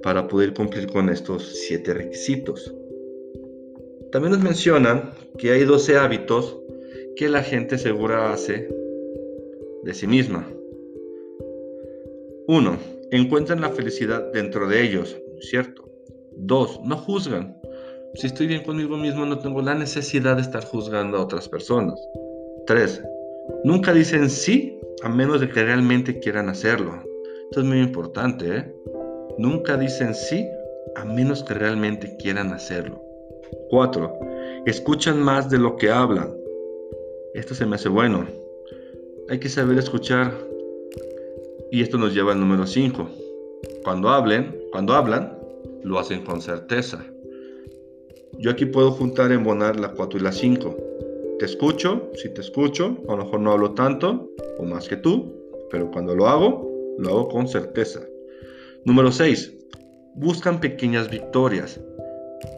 para 0.03 0.29
poder 0.29 0.55
cumplir 0.55 0.87
con 0.87 1.09
estos 1.09 1.45
siete 1.67 1.95
requisitos? 1.95 2.75
También 4.13 4.33
nos 4.33 4.43
mencionan 4.43 5.11
que 5.37 5.51
hay 5.51 5.65
12 5.65 5.97
hábitos 5.97 6.59
que 7.17 7.29
la 7.29 7.43
gente 7.43 7.79
segura 7.79 8.33
hace 8.33 8.69
de 9.83 9.95
sí 9.95 10.07
misma. 10.07 10.49
Uno 12.47 12.79
encuentran 13.11 13.61
la 13.61 13.71
felicidad 13.71 14.33
dentro 14.33 14.69
de 14.69 14.83
ellos, 14.83 15.17
¿cierto? 15.41 15.89
Dos, 16.33 16.81
no 16.85 16.97
juzgan. 16.97 17.57
Si 18.15 18.27
estoy 18.27 18.47
bien 18.47 18.65
conmigo 18.65 18.97
mismo, 18.97 19.27
no 19.27 19.39
tengo 19.39 19.61
la 19.61 19.75
necesidad 19.75 20.37
de 20.37 20.43
estar 20.43 20.65
juzgando 20.65 21.19
a 21.19 21.23
otras 21.23 21.49
personas. 21.49 22.01
Tres, 22.67 23.03
nunca 23.65 23.93
dicen 23.93 24.31
sí 24.31 24.79
a 25.03 25.09
menos 25.09 25.41
de 25.41 25.49
que 25.49 25.65
realmente 25.65 26.19
quieran 26.19 26.49
hacerlo. 26.49 27.03
Esto 27.51 27.61
es 27.61 27.67
muy 27.67 27.81
importante, 27.81 28.57
¿eh? 28.57 28.75
Nunca 29.39 29.77
dicen 29.77 30.15
sí 30.15 30.49
a 30.97 31.05
menos 31.05 31.45
que 31.45 31.55
realmente 31.55 32.17
quieran 32.17 32.53
hacerlo. 32.53 33.01
Cuatro, 33.71 34.19
escuchan 34.67 35.23
más 35.23 35.49
de 35.49 35.59
lo 35.59 35.77
que 35.77 35.91
hablan. 35.91 36.35
Esto 37.35 37.55
se 37.55 37.65
me 37.65 37.77
hace 37.77 37.89
bueno. 37.89 38.27
Hay 39.29 39.39
que 39.39 39.49
saber 39.49 39.79
escuchar 39.79 40.33
y 41.71 41.83
esto 41.83 41.99
nos 41.99 42.15
lleva 42.15 42.33
al 42.33 42.41
número 42.41 42.67
5. 42.67 43.09
Cuando 43.85 44.09
hablen, 44.09 44.61
cuando 44.73 44.95
hablan, 44.95 45.39
lo 45.85 46.01
hacen 46.01 46.25
con 46.25 46.41
certeza. 46.41 47.05
Yo 48.39 48.51
aquí 48.51 48.67
puedo 48.67 48.91
juntar, 48.91 49.31
embonar 49.31 49.79
la 49.79 49.93
4 49.93 50.19
y 50.19 50.23
la 50.23 50.33
5. 50.33 50.77
Te 51.39 51.45
escucho, 51.45 52.11
si 52.15 52.35
te 52.35 52.41
escucho, 52.41 52.97
a 53.09 53.13
lo 53.13 53.25
mejor 53.25 53.41
no 53.41 53.53
hablo 53.53 53.75
tanto 53.75 54.31
o 54.59 54.65
más 54.65 54.89
que 54.89 54.97
tú, 54.97 55.33
pero 55.71 55.91
cuando 55.93 56.17
lo 56.17 56.27
hago, 56.27 56.69
lo 56.99 57.09
hago 57.09 57.29
con 57.29 57.47
certeza. 57.47 58.01
Número 58.85 59.13
6. 59.13 59.55
Buscan 60.15 60.61
pequeñas 60.61 61.11
victorias. 61.11 61.81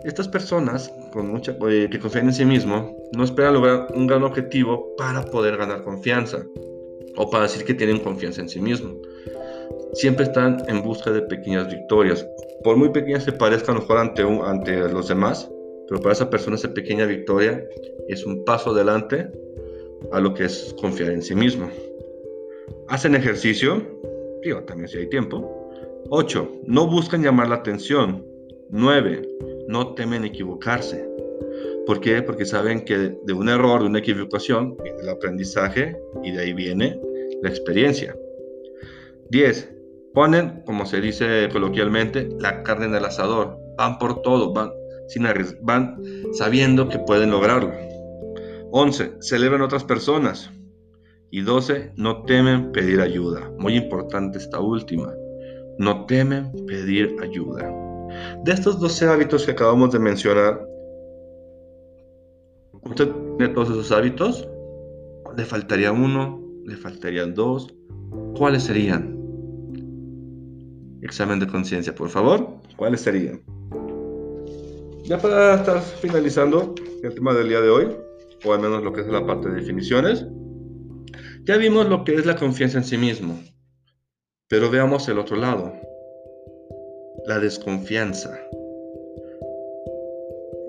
Estas 0.05 0.29
personas 0.29 0.93
con 1.13 1.29
mucha, 1.29 1.57
eh, 1.69 1.89
que 1.91 1.99
confían 1.99 2.27
en 2.27 2.35
sí 2.35 2.45
mismo 2.45 2.97
no 3.17 3.25
esperan 3.25 3.55
lograr 3.55 3.89
un 3.95 4.07
gran 4.07 4.23
objetivo 4.23 4.95
para 4.97 5.25
poder 5.25 5.57
ganar 5.57 5.83
confianza 5.83 6.45
o 7.17 7.31
para 7.31 7.45
decir 7.45 7.65
que 7.65 7.75
tienen 7.75 7.99
confianza 7.99 8.41
en 8.41 8.49
sí 8.49 8.61
mismos. 8.61 8.97
Siempre 9.95 10.25
están 10.25 10.63
en 10.69 10.83
busca 10.83 11.11
de 11.11 11.23
pequeñas 11.23 11.69
victorias, 11.69 12.27
por 12.63 12.77
muy 12.77 12.91
pequeñas 12.91 13.25
que 13.25 13.33
parezcan 13.33 13.77
mejor 13.77 13.99
ante, 13.99 14.23
ante 14.23 14.89
los 14.89 15.09
demás, 15.09 15.51
pero 15.89 16.01
para 16.01 16.13
esa 16.13 16.31
persona 16.31 16.57
esa 16.57 16.73
pequeña 16.73 17.07
victoria 17.07 17.65
es 18.09 18.25
un 18.25 18.45
paso 18.45 18.71
adelante 18.71 19.29
a 20.13 20.21
lo 20.21 20.33
que 20.35 20.45
es 20.45 20.75
confiar 20.81 21.11
en 21.11 21.23
sí 21.23 21.35
mismo. 21.35 21.69
Hacen 22.89 23.15
ejercicio, 23.15 23.83
digo, 24.43 24.63
también 24.65 24.89
si 24.89 24.99
hay 24.99 25.09
tiempo. 25.09 25.60
8. 26.09 26.63
No 26.67 26.87
buscan 26.87 27.23
llamar 27.23 27.49
la 27.49 27.57
atención. 27.57 28.25
9. 28.71 29.29
No 29.69 29.95
temen 29.95 30.25
equivocarse. 30.25 31.09
¿Por 31.87 32.01
qué? 32.01 32.23
Porque 32.23 32.45
saben 32.45 32.85
que 32.85 33.19
de 33.23 33.33
un 33.33 33.49
error, 33.49 33.81
de 33.81 33.87
una 33.87 33.99
equivocación, 33.99 34.77
viene 34.83 35.01
el 35.03 35.09
aprendizaje 35.09 35.97
y 36.23 36.33
de 36.33 36.43
ahí 36.43 36.53
viene 36.53 37.01
la 37.43 37.49
experiencia. 37.49 38.17
10. 39.31 39.73
Ponen, 40.15 40.63
como 40.67 40.87
se 40.87 41.01
dice 41.01 41.49
coloquialmente, 41.53 42.29
la 42.39 42.63
carne 42.63 42.87
en 42.87 42.95
el 42.95 43.05
asador. 43.05 43.57
Van 43.77 43.99
por 43.99 44.23
todo, 44.23 44.53
van, 44.53 44.71
sin 45.09 45.25
van 45.63 45.97
sabiendo 46.33 46.89
que 46.89 46.99
pueden 46.99 47.31
lograrlo. 47.31 47.73
11. 48.73 49.15
Celebran 49.21 49.63
otras 49.63 49.85
personas. 49.85 50.51
Y 51.31 51.43
12. 51.43 51.93
No 51.97 52.25
temen 52.25 52.73
pedir 52.73 53.01
ayuda. 53.01 53.53
Muy 53.59 53.77
importante 53.77 54.39
esta 54.39 54.61
última. 54.61 55.13
No 55.81 56.05
temen 56.05 56.53
pedir 56.67 57.17
ayuda. 57.23 57.73
De 58.45 58.53
estos 58.53 58.79
12 58.79 59.07
hábitos 59.07 59.47
que 59.47 59.53
acabamos 59.53 59.93
de 59.93 59.99
mencionar, 59.99 60.61
¿Usted 62.83 63.09
tiene 63.39 63.55
todos 63.55 63.71
esos 63.71 63.91
hábitos? 63.91 64.47
¿Le 65.39 65.45
faltaría 65.47 65.91
uno? 65.91 66.39
¿Le 66.67 66.77
faltarían 66.77 67.35
dos? 67.35 67.75
¿Cuáles 68.37 68.65
serían? 68.65 69.17
Examen 71.01 71.41
de 71.41 71.47
conciencia, 71.47 71.95
por 71.95 72.11
favor. 72.11 72.47
¿Cuáles 72.77 73.01
serían? 73.01 73.41
Ya 75.05 75.17
para 75.17 75.55
estar 75.55 75.81
finalizando 75.81 76.75
el 77.03 77.15
tema 77.15 77.33
del 77.33 77.49
día 77.49 77.63
de 77.63 77.71
hoy, 77.71 77.89
o 78.45 78.53
al 78.53 78.61
menos 78.61 78.83
lo 78.83 78.93
que 78.93 79.01
es 79.01 79.07
la 79.07 79.27
parte 79.27 79.49
de 79.49 79.57
definiciones, 79.57 80.27
ya 81.45 81.57
vimos 81.57 81.89
lo 81.89 82.05
que 82.05 82.17
es 82.17 82.27
la 82.27 82.37
confianza 82.37 82.77
en 82.77 82.85
sí 82.85 82.99
mismo, 82.99 83.41
pero 84.51 84.69
veamos 84.69 85.09
el 85.09 85.17
otro 85.21 85.37
lado, 85.37 85.73
la 87.25 87.39
desconfianza. 87.39 88.37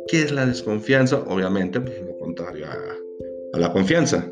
¿Qué 0.07 0.21
es 0.21 0.31
la 0.31 0.45
desconfianza? 0.45 1.23
Obviamente, 1.27 1.81
pues, 1.81 2.00
lo 2.05 2.15
contrario 2.19 2.67
a, 2.67 2.77
a 3.53 3.59
la 3.59 3.73
confianza. 3.73 4.31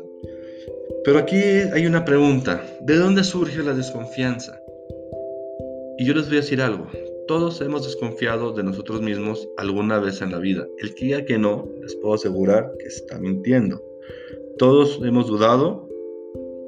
Pero 1.04 1.18
aquí 1.18 1.42
hay 1.72 1.84
una 1.84 2.04
pregunta. 2.04 2.64
¿De 2.82 2.94
dónde 2.94 3.24
surge 3.24 3.60
la 3.64 3.74
desconfianza? 3.74 4.56
Y 5.98 6.06
yo 6.06 6.14
les 6.14 6.28
voy 6.28 6.36
a 6.36 6.42
decir 6.42 6.62
algo. 6.62 6.86
Todos 7.26 7.60
hemos 7.60 7.84
desconfiado 7.84 8.52
de 8.52 8.62
nosotros 8.62 9.02
mismos 9.02 9.48
alguna 9.56 9.98
vez 9.98 10.22
en 10.22 10.30
la 10.30 10.38
vida. 10.38 10.64
El 10.78 10.94
que 10.94 11.06
diga 11.06 11.24
que 11.24 11.38
no, 11.38 11.68
les 11.82 11.96
puedo 11.96 12.14
asegurar 12.14 12.72
que 12.78 12.86
está 12.86 13.18
mintiendo. 13.18 13.82
Todos 14.58 15.00
hemos 15.02 15.26
dudado 15.26 15.89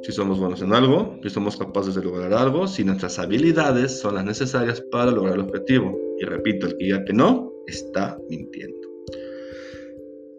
si 0.02 0.11
somos 0.11 0.40
buenos 0.40 0.61
en 0.62 0.73
algo, 0.73 1.18
si 1.23 1.30
somos 1.30 1.56
capaces 1.56 1.94
de 1.94 2.02
lograr 2.02 2.32
algo, 2.35 2.66
si 2.66 2.85
nuestras 2.85 3.18
habilidades 3.18 4.00
son 4.00 4.16
las 4.16 4.25
necesarias 4.25 4.80
para 4.90 5.12
lograr 5.12 5.35
el 5.35 5.42
objetivo. 5.42 5.97
Y 6.18 6.25
repito, 6.25 6.66
el 6.66 6.76
que 6.76 6.85
diga 6.85 7.04
que 7.04 7.12
no, 7.12 7.52
está 7.66 8.18
mintiendo. 8.28 8.76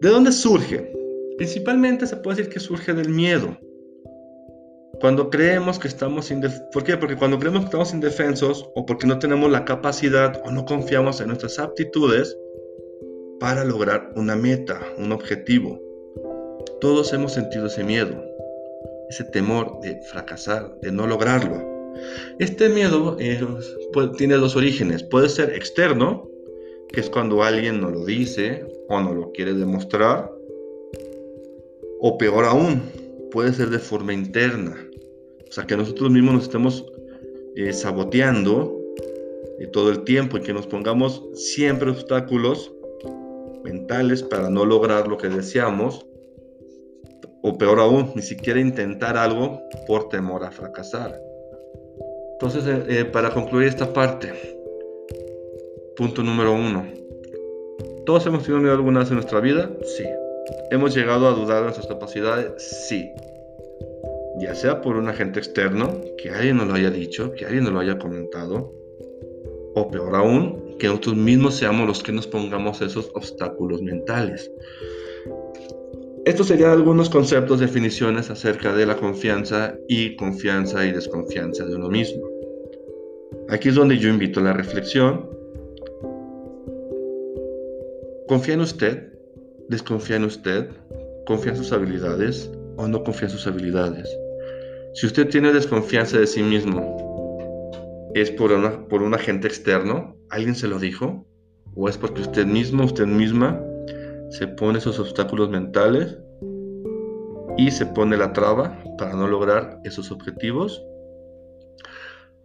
¿De 0.00 0.08
dónde 0.10 0.32
surge? 0.32 0.92
Principalmente 1.38 2.06
se 2.06 2.16
puede 2.16 2.36
decir 2.36 2.52
que 2.52 2.60
surge 2.60 2.92
del 2.92 3.08
miedo. 3.08 3.56
Cuando 5.00 5.30
creemos 5.30 5.78
que 5.78 5.88
estamos 5.88 6.30
indefensos, 6.30 6.68
¿por 6.72 6.84
qué? 6.84 6.96
Porque 6.96 7.16
cuando 7.16 7.38
creemos 7.38 7.60
que 7.60 7.66
estamos 7.66 7.94
indefensos 7.94 8.68
o 8.74 8.86
porque 8.86 9.06
no 9.06 9.18
tenemos 9.18 9.50
la 9.50 9.64
capacidad 9.64 10.40
o 10.44 10.50
no 10.50 10.64
confiamos 10.66 11.20
en 11.20 11.28
nuestras 11.28 11.58
aptitudes 11.58 12.36
para 13.40 13.64
lograr 13.64 14.12
una 14.14 14.36
meta, 14.36 14.80
un 14.98 15.10
objetivo. 15.10 15.80
Todos 16.80 17.12
hemos 17.12 17.32
sentido 17.32 17.66
ese 17.66 17.82
miedo, 17.82 18.22
ese 19.08 19.24
temor 19.24 19.80
de 19.82 20.00
fracasar, 20.10 20.78
de 20.80 20.92
no 20.92 21.06
lograrlo. 21.06 21.74
Este 22.38 22.68
miedo 22.68 23.16
tiene 24.16 24.34
dos 24.34 24.56
orígenes. 24.56 25.02
Puede 25.02 25.28
ser 25.28 25.54
externo, 25.54 26.28
que 26.88 27.00
es 27.00 27.10
cuando 27.10 27.42
alguien 27.42 27.80
nos 27.80 27.92
lo 27.92 28.04
dice 28.04 28.66
o 28.88 29.00
no 29.00 29.14
lo 29.14 29.32
quiere 29.32 29.54
demostrar, 29.54 30.30
O 32.00 32.18
peor 32.18 32.44
aún, 32.44 32.82
puede 33.30 33.52
ser 33.54 33.70
de 33.70 33.78
forma 33.78 34.12
interna. 34.12 34.76
O 35.48 35.52
sea, 35.52 35.64
que 35.64 35.76
nosotros 35.76 36.10
mismos 36.10 36.34
nos 36.34 36.42
estemos 36.44 36.84
eh, 37.56 37.72
saboteando 37.72 38.78
eh, 39.58 39.66
todo 39.68 39.90
el 39.90 40.04
tiempo 40.04 40.36
y 40.36 40.42
que 40.42 40.52
nos 40.52 40.66
pongamos 40.66 41.22
siempre 41.34 41.90
obstáculos 41.90 42.72
mentales 43.64 44.22
para 44.22 44.50
no 44.50 44.64
lograr 44.64 45.08
lo 45.08 45.16
que 45.16 45.28
deseamos. 45.28 46.06
O 47.46 47.58
peor 47.58 47.78
aún, 47.78 48.12
ni 48.14 48.22
siquiera 48.22 48.58
intentar 48.58 49.18
algo 49.18 49.60
por 49.86 50.08
temor 50.08 50.44
a 50.44 50.50
fracasar. 50.50 51.20
Entonces, 52.32 52.64
eh, 52.88 53.04
para 53.04 53.34
concluir 53.34 53.68
esta 53.68 53.92
parte, 53.92 54.32
punto 55.94 56.22
número 56.22 56.54
uno. 56.54 56.86
¿Todos 58.06 58.24
hemos 58.24 58.44
tenido 58.44 58.60
miedo 58.60 58.74
alguna 58.74 59.00
vez 59.00 59.10
en 59.10 59.16
nuestra 59.16 59.40
vida? 59.40 59.70
Sí. 59.84 60.04
¿Hemos 60.70 60.94
llegado 60.96 61.28
a 61.28 61.32
dudar 61.32 61.58
de 61.58 61.64
nuestras 61.64 61.86
capacidades? 61.86 62.62
Sí. 62.62 63.10
Ya 64.38 64.54
sea 64.54 64.80
por 64.80 64.96
un 64.96 65.10
agente 65.10 65.38
externo, 65.38 66.00
que 66.16 66.30
alguien 66.30 66.56
nos 66.56 66.68
lo 66.68 66.74
haya 66.74 66.90
dicho, 66.90 67.32
que 67.32 67.44
alguien 67.44 67.64
nos 67.64 67.74
lo 67.74 67.80
haya 67.80 67.98
comentado, 67.98 68.72
o 69.74 69.90
peor 69.90 70.16
aún, 70.16 70.78
que 70.78 70.86
nosotros 70.86 71.16
mismos 71.16 71.56
seamos 71.56 71.86
los 71.86 72.02
que 72.02 72.12
nos 72.12 72.26
pongamos 72.26 72.80
esos 72.80 73.10
obstáculos 73.12 73.82
mentales. 73.82 74.50
Estos 76.24 76.46
serían 76.46 76.70
algunos 76.70 77.10
conceptos, 77.10 77.60
definiciones 77.60 78.30
acerca 78.30 78.74
de 78.74 78.86
la 78.86 78.96
confianza 78.96 79.76
y 79.88 80.16
confianza 80.16 80.86
y 80.86 80.90
desconfianza 80.90 81.66
de 81.66 81.76
uno 81.76 81.90
mismo. 81.90 82.22
Aquí 83.50 83.68
es 83.68 83.74
donde 83.74 83.98
yo 83.98 84.08
invito 84.08 84.40
a 84.40 84.44
la 84.44 84.54
reflexión. 84.54 85.28
¿Confía 88.26 88.54
en 88.54 88.60
usted? 88.60 89.12
¿Desconfía 89.68 90.16
en 90.16 90.24
usted? 90.24 90.70
¿Confía 91.26 91.52
en 91.52 91.58
sus 91.58 91.72
habilidades 91.72 92.50
o 92.78 92.88
no 92.88 93.04
confía 93.04 93.28
en 93.28 93.34
sus 93.34 93.46
habilidades? 93.46 94.08
Si 94.94 95.04
usted 95.04 95.28
tiene 95.28 95.52
desconfianza 95.52 96.18
de 96.18 96.26
sí 96.26 96.42
mismo, 96.42 96.96
¿es 98.14 98.30
por, 98.30 98.88
por 98.88 99.02
un 99.02 99.12
agente 99.12 99.46
externo? 99.46 100.16
¿Alguien 100.30 100.54
se 100.54 100.68
lo 100.68 100.78
dijo? 100.78 101.26
¿O 101.74 101.86
es 101.86 101.98
porque 101.98 102.22
usted 102.22 102.46
mismo, 102.46 102.84
usted 102.84 103.06
misma, 103.06 103.60
se 104.34 104.48
pone 104.48 104.78
esos 104.78 104.98
obstáculos 104.98 105.48
mentales 105.48 106.18
y 107.56 107.70
se 107.70 107.86
pone 107.86 108.16
la 108.16 108.32
traba 108.32 108.82
para 108.98 109.14
no 109.14 109.28
lograr 109.28 109.78
esos 109.84 110.10
objetivos? 110.10 110.82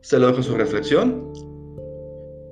Se 0.01 0.19
lo 0.19 0.27
dejo 0.27 0.43
su 0.43 0.55
reflexión. 0.55 1.33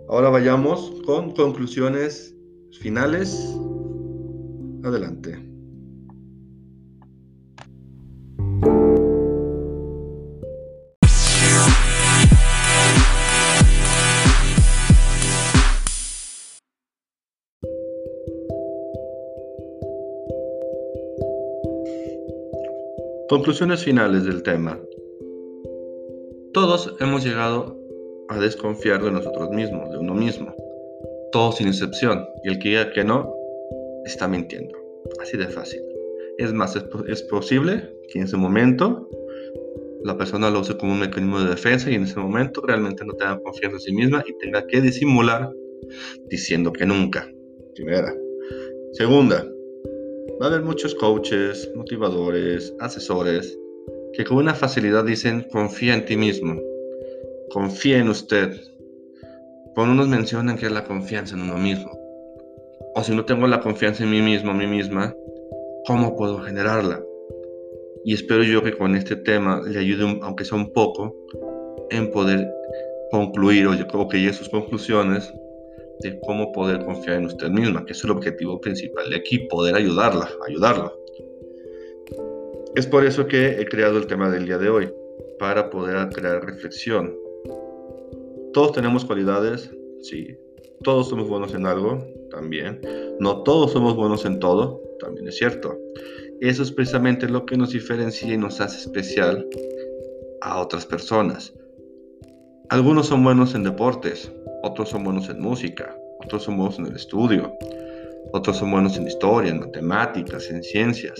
Ahora 0.09 0.29
vayamos 0.29 0.91
con 1.05 1.35
conclusiones 1.35 2.35
finales. 2.79 3.55
Adelante. 4.83 5.37
Conclusiones 23.29 23.83
finales 23.83 24.23
del 24.23 24.41
tema. 24.41 24.79
Todos 26.53 26.95
hemos 27.01 27.25
llegado 27.25 27.77
a 28.29 28.39
desconfiar 28.39 29.03
de 29.03 29.11
nosotros 29.11 29.49
mismos, 29.49 29.91
de 29.91 29.97
uno 29.97 30.13
mismo. 30.13 30.55
Todos 31.33 31.57
sin 31.57 31.67
excepción. 31.67 32.25
Y 32.45 32.47
el 32.47 32.59
que 32.59 32.69
diga 32.69 32.93
que 32.93 33.03
no, 33.03 33.35
está 34.05 34.29
mintiendo. 34.29 34.73
Así 35.21 35.35
de 35.35 35.47
fácil. 35.47 35.81
Es 36.37 36.53
más, 36.53 36.77
es, 36.77 37.21
posible 37.23 37.93
que 38.07 38.19
en 38.19 38.25
ese 38.25 38.37
momento 38.37 39.09
la 40.05 40.17
persona 40.17 40.49
lo 40.49 40.61
use 40.61 40.77
como 40.77 40.93
un 40.93 40.99
mecanismo 40.99 41.41
de 41.41 41.49
defensa 41.49 41.91
y 41.91 41.95
en 41.95 42.03
ese 42.03 42.17
momento 42.21 42.61
realmente 42.61 43.03
no 43.03 43.11
tenga 43.11 43.39
confianza 43.39 43.75
en 43.75 43.81
sí 43.81 43.91
misma 43.93 44.23
y 44.25 44.37
tenga 44.37 44.65
que 44.67 44.79
disimular 44.79 45.51
diciendo 46.29 46.71
que 46.71 46.85
nunca. 46.85 47.29
Primera. 47.75 48.15
Segunda, 48.93 49.45
va 50.39 50.45
a 50.45 50.49
haber 50.49 50.61
muchos 50.61 50.93
coaches, 50.95 51.71
motivadores, 51.75 52.73
asesores 52.79 53.57
que 54.13 54.23
con 54.23 54.37
una 54.37 54.53
facilidad 54.53 55.03
dicen 55.03 55.47
confía 55.51 55.93
en 55.93 56.05
ti 56.05 56.15
mismo, 56.15 56.61
confía 57.49 57.99
en 57.99 58.09
usted. 58.09 58.55
Por 59.75 59.87
unos 59.87 60.07
mencionan 60.07 60.57
que 60.57 60.67
es 60.67 60.71
la 60.71 60.83
confianza 60.83 61.35
en 61.35 61.41
uno 61.41 61.57
mismo. 61.57 61.91
O 62.95 63.03
si 63.03 63.15
no 63.15 63.25
tengo 63.25 63.47
la 63.47 63.61
confianza 63.61 64.03
en 64.03 64.11
mí 64.11 64.21
mismo, 64.21 64.51
en 64.51 64.57
mí 64.57 64.67
misma, 64.67 65.15
¿cómo 65.85 66.15
puedo 66.15 66.39
generarla? 66.39 67.03
Y 68.05 68.13
espero 68.13 68.43
yo 68.43 68.63
que 68.63 68.75
con 68.75 68.95
este 68.95 69.15
tema 69.15 69.61
le 69.67 69.79
ayude, 69.79 70.19
aunque 70.21 70.45
sea 70.45 70.57
un 70.57 70.71
poco, 70.71 71.15
en 71.89 72.09
poder 72.11 72.47
concluir 73.11 73.67
o 73.67 74.07
que 74.07 74.17
llegue 74.17 74.33
sus 74.33 74.49
conclusiones 74.49 75.31
de 76.01 76.19
cómo 76.25 76.51
poder 76.51 76.83
confiar 76.85 77.17
en 77.17 77.25
usted 77.25 77.49
misma, 77.49 77.85
que 77.85 77.93
es 77.93 78.03
el 78.03 78.11
objetivo 78.11 78.59
principal 78.61 79.09
de 79.09 79.17
aquí, 79.17 79.39
poder 79.49 79.75
ayudarla, 79.75 80.29
ayudarla. 80.47 80.91
Es 82.75 82.85
por 82.85 83.05
eso 83.05 83.27
que 83.27 83.59
he 83.59 83.65
creado 83.65 83.97
el 83.97 84.07
tema 84.07 84.29
del 84.29 84.45
día 84.45 84.57
de 84.57 84.69
hoy, 84.69 84.93
para 85.39 85.69
poder 85.69 86.09
crear 86.09 86.45
reflexión. 86.45 87.15
Todos 88.53 88.71
tenemos 88.73 89.05
cualidades, 89.05 89.71
sí. 90.01 90.35
Todos 90.83 91.09
somos 91.09 91.27
buenos 91.27 91.53
en 91.55 91.65
algo, 91.65 92.03
también. 92.29 92.79
No 93.19 93.43
todos 93.43 93.71
somos 93.71 93.95
buenos 93.95 94.25
en 94.25 94.39
todo, 94.39 94.81
también 94.99 95.27
es 95.27 95.37
cierto. 95.37 95.77
Eso 96.39 96.61
es 96.61 96.71
precisamente 96.71 97.27
lo 97.27 97.45
que 97.45 97.57
nos 97.57 97.71
diferencia 97.71 98.31
y 98.31 98.37
nos 98.37 98.61
hace 98.61 98.77
especial 98.77 99.47
a 100.41 100.61
otras 100.61 100.85
personas. 100.85 101.53
Algunos 102.69 103.07
son 103.07 103.23
buenos 103.23 103.55
en 103.55 103.63
deportes, 103.63 104.31
otros 104.67 104.89
son 104.89 105.03
buenos 105.03 105.29
en 105.29 105.39
música, 105.39 105.95
otros 106.23 106.43
son 106.43 106.57
buenos 106.57 106.77
en 106.77 106.87
el 106.87 106.95
estudio, 106.95 107.57
otros 108.33 108.57
son 108.57 108.71
buenos 108.71 108.97
en 108.97 109.07
historia, 109.07 109.51
en 109.51 109.61
matemáticas, 109.61 110.49
en 110.51 110.61
ciencias. 110.61 111.19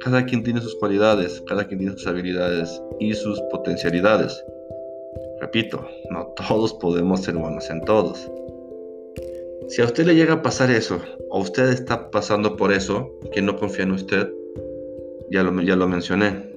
Cada 0.00 0.24
quien 0.24 0.42
tiene 0.42 0.60
sus 0.60 0.74
cualidades, 0.74 1.40
cada 1.46 1.64
quien 1.64 1.78
tiene 1.78 1.96
sus 1.96 2.08
habilidades 2.08 2.82
y 2.98 3.14
sus 3.14 3.40
potencialidades. 3.52 4.44
Repito, 5.40 5.86
no 6.10 6.26
todos 6.48 6.74
podemos 6.74 7.20
ser 7.20 7.36
buenos 7.36 7.70
en 7.70 7.80
todos. 7.82 8.28
Si 9.68 9.80
a 9.80 9.84
usted 9.84 10.04
le 10.04 10.16
llega 10.16 10.34
a 10.34 10.42
pasar 10.42 10.70
eso, 10.70 11.00
o 11.30 11.40
usted 11.40 11.68
está 11.68 12.10
pasando 12.10 12.56
por 12.56 12.72
eso, 12.72 13.10
que 13.32 13.40
no 13.40 13.56
confía 13.56 13.84
en 13.84 13.92
usted, 13.92 14.28
ya 15.30 15.44
lo, 15.44 15.62
ya 15.62 15.76
lo 15.76 15.86
mencioné, 15.86 16.52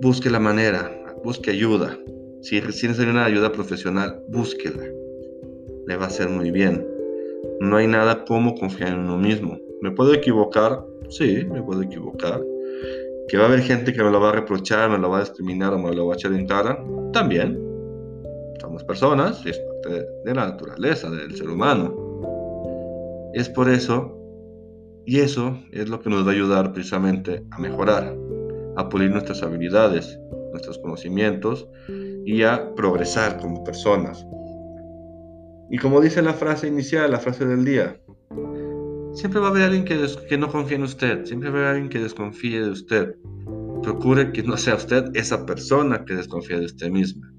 busque 0.00 0.30
la 0.30 0.40
manera, 0.40 0.90
busque 1.22 1.50
ayuda. 1.50 1.98
Si 2.42 2.60
necesita 2.60 3.02
una 3.02 3.24
ayuda 3.24 3.52
profesional, 3.52 4.22
búsquela. 4.28 4.84
Le 5.86 5.96
va 5.96 6.04
a 6.04 6.08
hacer 6.08 6.28
muy 6.28 6.50
bien. 6.50 6.86
No 7.60 7.76
hay 7.76 7.86
nada 7.86 8.24
como 8.24 8.54
confiar 8.54 8.90
en 8.90 9.00
uno 9.00 9.18
mismo. 9.18 9.58
Me 9.80 9.90
puedo 9.90 10.14
equivocar, 10.14 10.84
Sí, 11.08 11.46
me 11.50 11.62
puedo 11.62 11.82
equivocar. 11.82 12.42
Que 13.28 13.36
va 13.36 13.44
a 13.44 13.46
haber 13.46 13.60
gente 13.60 13.92
que 13.92 14.02
me 14.02 14.10
lo 14.10 14.20
va 14.20 14.30
a 14.30 14.32
reprochar, 14.32 14.90
me 14.90 14.98
lo 14.98 15.10
va 15.10 15.18
a 15.18 15.20
discriminar 15.20 15.72
o 15.74 15.78
me 15.78 15.94
lo 15.94 16.06
va 16.06 16.14
a 16.14 16.16
echar. 16.16 16.32
También. 17.12 17.62
Somos 18.60 18.84
personas 18.84 19.44
y 19.44 19.50
es 19.50 19.58
parte 19.58 20.06
de 20.24 20.34
la 20.34 20.46
naturaleza 20.46 21.10
del 21.10 21.34
ser 21.36 21.48
humano. 21.48 21.94
Es 23.34 23.48
por 23.48 23.68
eso, 23.68 24.16
y 25.04 25.20
eso 25.20 25.58
es 25.72 25.88
lo 25.88 26.00
que 26.00 26.10
nos 26.10 26.26
va 26.26 26.30
a 26.30 26.34
ayudar 26.34 26.72
precisamente 26.72 27.44
a 27.50 27.58
mejorar, 27.58 28.16
a 28.76 28.88
pulir 28.88 29.10
nuestras 29.10 29.42
habilidades, 29.42 30.18
nuestros 30.52 30.78
conocimientos 30.78 31.68
y 32.26 32.42
a 32.42 32.74
progresar 32.74 33.38
como 33.40 33.64
personas. 33.64 34.26
Y 35.70 35.78
como 35.78 36.02
dice 36.02 36.20
la 36.20 36.34
frase 36.34 36.68
inicial, 36.68 37.10
la 37.10 37.18
frase 37.18 37.46
del 37.46 37.64
día, 37.64 37.98
Siempre 39.16 39.40
va 39.40 39.46
a 39.46 39.50
haber 39.50 39.62
alguien 39.62 39.86
que, 39.86 39.98
que 40.28 40.36
no 40.36 40.50
confíe 40.52 40.76
en 40.76 40.82
usted, 40.82 41.24
siempre 41.24 41.48
va 41.48 41.56
a 41.56 41.58
haber 41.60 41.70
alguien 41.72 41.88
que 41.88 42.00
desconfíe 42.00 42.60
de 42.60 42.68
usted. 42.68 43.14
Procure 43.82 44.30
que 44.30 44.42
no 44.42 44.58
sea 44.58 44.74
usted 44.74 45.06
esa 45.14 45.46
persona 45.46 46.04
que 46.04 46.14
desconfía 46.14 46.58
de 46.58 46.66
usted 46.66 46.90
misma. 46.90 47.32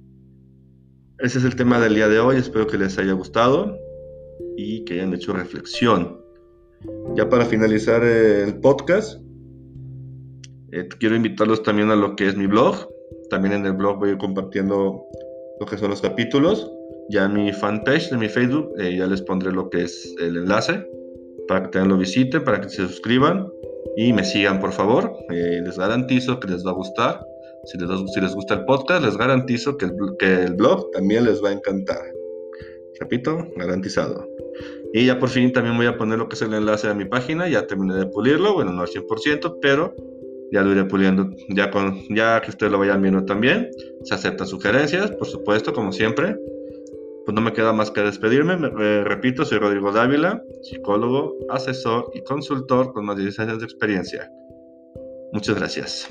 Ese 1.20 1.38
es 1.38 1.46
el 1.46 1.56
tema 1.56 1.80
del 1.80 1.94
día 1.94 2.08
de 2.08 2.18
hoy, 2.18 2.38
espero 2.38 2.66
que 2.66 2.80
les 2.80 2.98
haya 2.98 3.14
gustado 3.14 3.78
y 4.58 4.84
que 4.86 4.96
hayan 4.96 5.14
hecho 5.14 5.34
reflexión. 5.34 6.20
Ya 7.16 7.30
para 7.30 7.46
finalizar 7.46 8.04
el 8.04 8.60
podcast, 8.60 9.22
eh, 10.72 10.88
quiero 11.00 11.16
invitarlos 11.16 11.62
también 11.62 11.92
a 11.92 11.96
lo 11.96 12.16
que 12.16 12.28
es 12.28 12.36
mi 12.36 12.48
blog. 12.48 12.90
También 13.30 13.54
en 13.54 13.66
el 13.66 13.74
blog 13.74 14.00
voy 14.00 14.18
compartiendo 14.18 15.06
lo 15.60 15.66
que 15.66 15.78
son 15.78 15.90
los 15.90 16.02
capítulos. 16.02 16.72
Ya 17.10 17.26
en 17.26 17.34
mi 17.34 17.54
fanpage 17.54 18.10
de 18.10 18.18
mi 18.18 18.30
Facebook 18.30 18.74
eh, 18.80 18.96
ya 18.98 19.08
les 19.08 19.22
pondré 19.22 19.52
lo 19.52 19.70
que 19.70 19.84
es 19.84 20.14
el 20.20 20.38
enlace 20.38 20.86
para 21.48 21.64
que 21.64 21.70
también 21.70 21.90
lo 21.90 21.98
visiten, 21.98 22.44
para 22.44 22.60
que 22.62 22.70
se 22.70 22.88
suscriban 22.88 23.48
y 23.96 24.14
me 24.14 24.24
sigan, 24.24 24.60
por 24.60 24.74
favor. 24.74 25.14
Eh, 25.30 25.62
les 25.64 25.78
garantizo 25.78 26.40
que 26.40 26.48
les 26.48 26.66
va 26.66 26.72
a 26.72 26.74
gustar. 26.74 27.26
Si 27.66 27.78
les, 27.78 27.90
si 28.14 28.22
les 28.22 28.34
gusta 28.34 28.56
el 28.56 28.66
podcast, 28.66 29.04
les 29.04 29.18
garantizo 29.18 29.78
que 29.78 29.86
el, 29.86 29.94
que 30.20 30.44
el 30.44 30.54
blog 30.54 30.92
también 30.92 31.26
les 31.26 31.44
va 31.44 31.50
a 31.50 31.54
encantar. 31.54 32.02
Repito, 33.00 33.48
garantizado. 33.56 34.28
Y 34.94 35.06
ya 35.06 35.20
por 35.20 35.30
fin 35.30 35.52
también 35.52 35.78
voy 35.78 35.86
a 35.86 35.98
poner 35.98 36.18
lo 36.18 36.30
que 36.30 36.36
es 36.36 36.42
el 36.42 36.54
enlace 36.54 36.88
a 36.88 36.94
mi 36.94 37.06
página. 37.06 37.48
Ya 37.48 37.68
terminé 37.68 37.96
de 37.96 38.06
pulirlo, 38.06 38.54
bueno, 38.54 38.72
no 38.72 38.82
al 38.82 38.88
100%, 38.88 39.58
pero 39.62 39.94
ya 40.52 40.62
lo 40.62 40.72
iré 40.72 40.86
puliendo. 40.86 41.30
Ya, 41.50 41.72
con, 41.72 42.02
ya 42.10 42.42
que 42.42 42.52
ustedes 42.52 42.72
lo 42.72 42.80
vayan 42.80 43.02
viendo 43.02 43.26
también. 43.26 43.70
Se 44.04 44.16
aceptan 44.16 44.48
sugerencias, 44.48 45.12
por 45.12 45.28
supuesto, 45.28 45.74
como 45.74 45.92
siempre. 45.92 46.36
Pues 47.26 47.36
no 47.36 47.42
me 47.42 47.54
queda 47.54 47.74
más 47.74 47.92
que 47.92 48.02
despedirme. 48.02 48.58
Me, 48.58 49.04
repito, 49.04 49.44
soy 49.44 49.60
Rodrigo 49.60 49.92
Dávila, 49.92 50.42
psicólogo, 50.64 51.36
asesor 51.50 52.10
y 52.14 52.22
consultor 52.24 52.94
con 52.94 53.06
más 53.06 53.18
de 53.18 53.24
10 53.24 53.40
años 53.40 53.60
de 53.60 53.66
experiencia. 53.66 54.32
Muchas 55.34 55.56
gracias. 55.56 56.08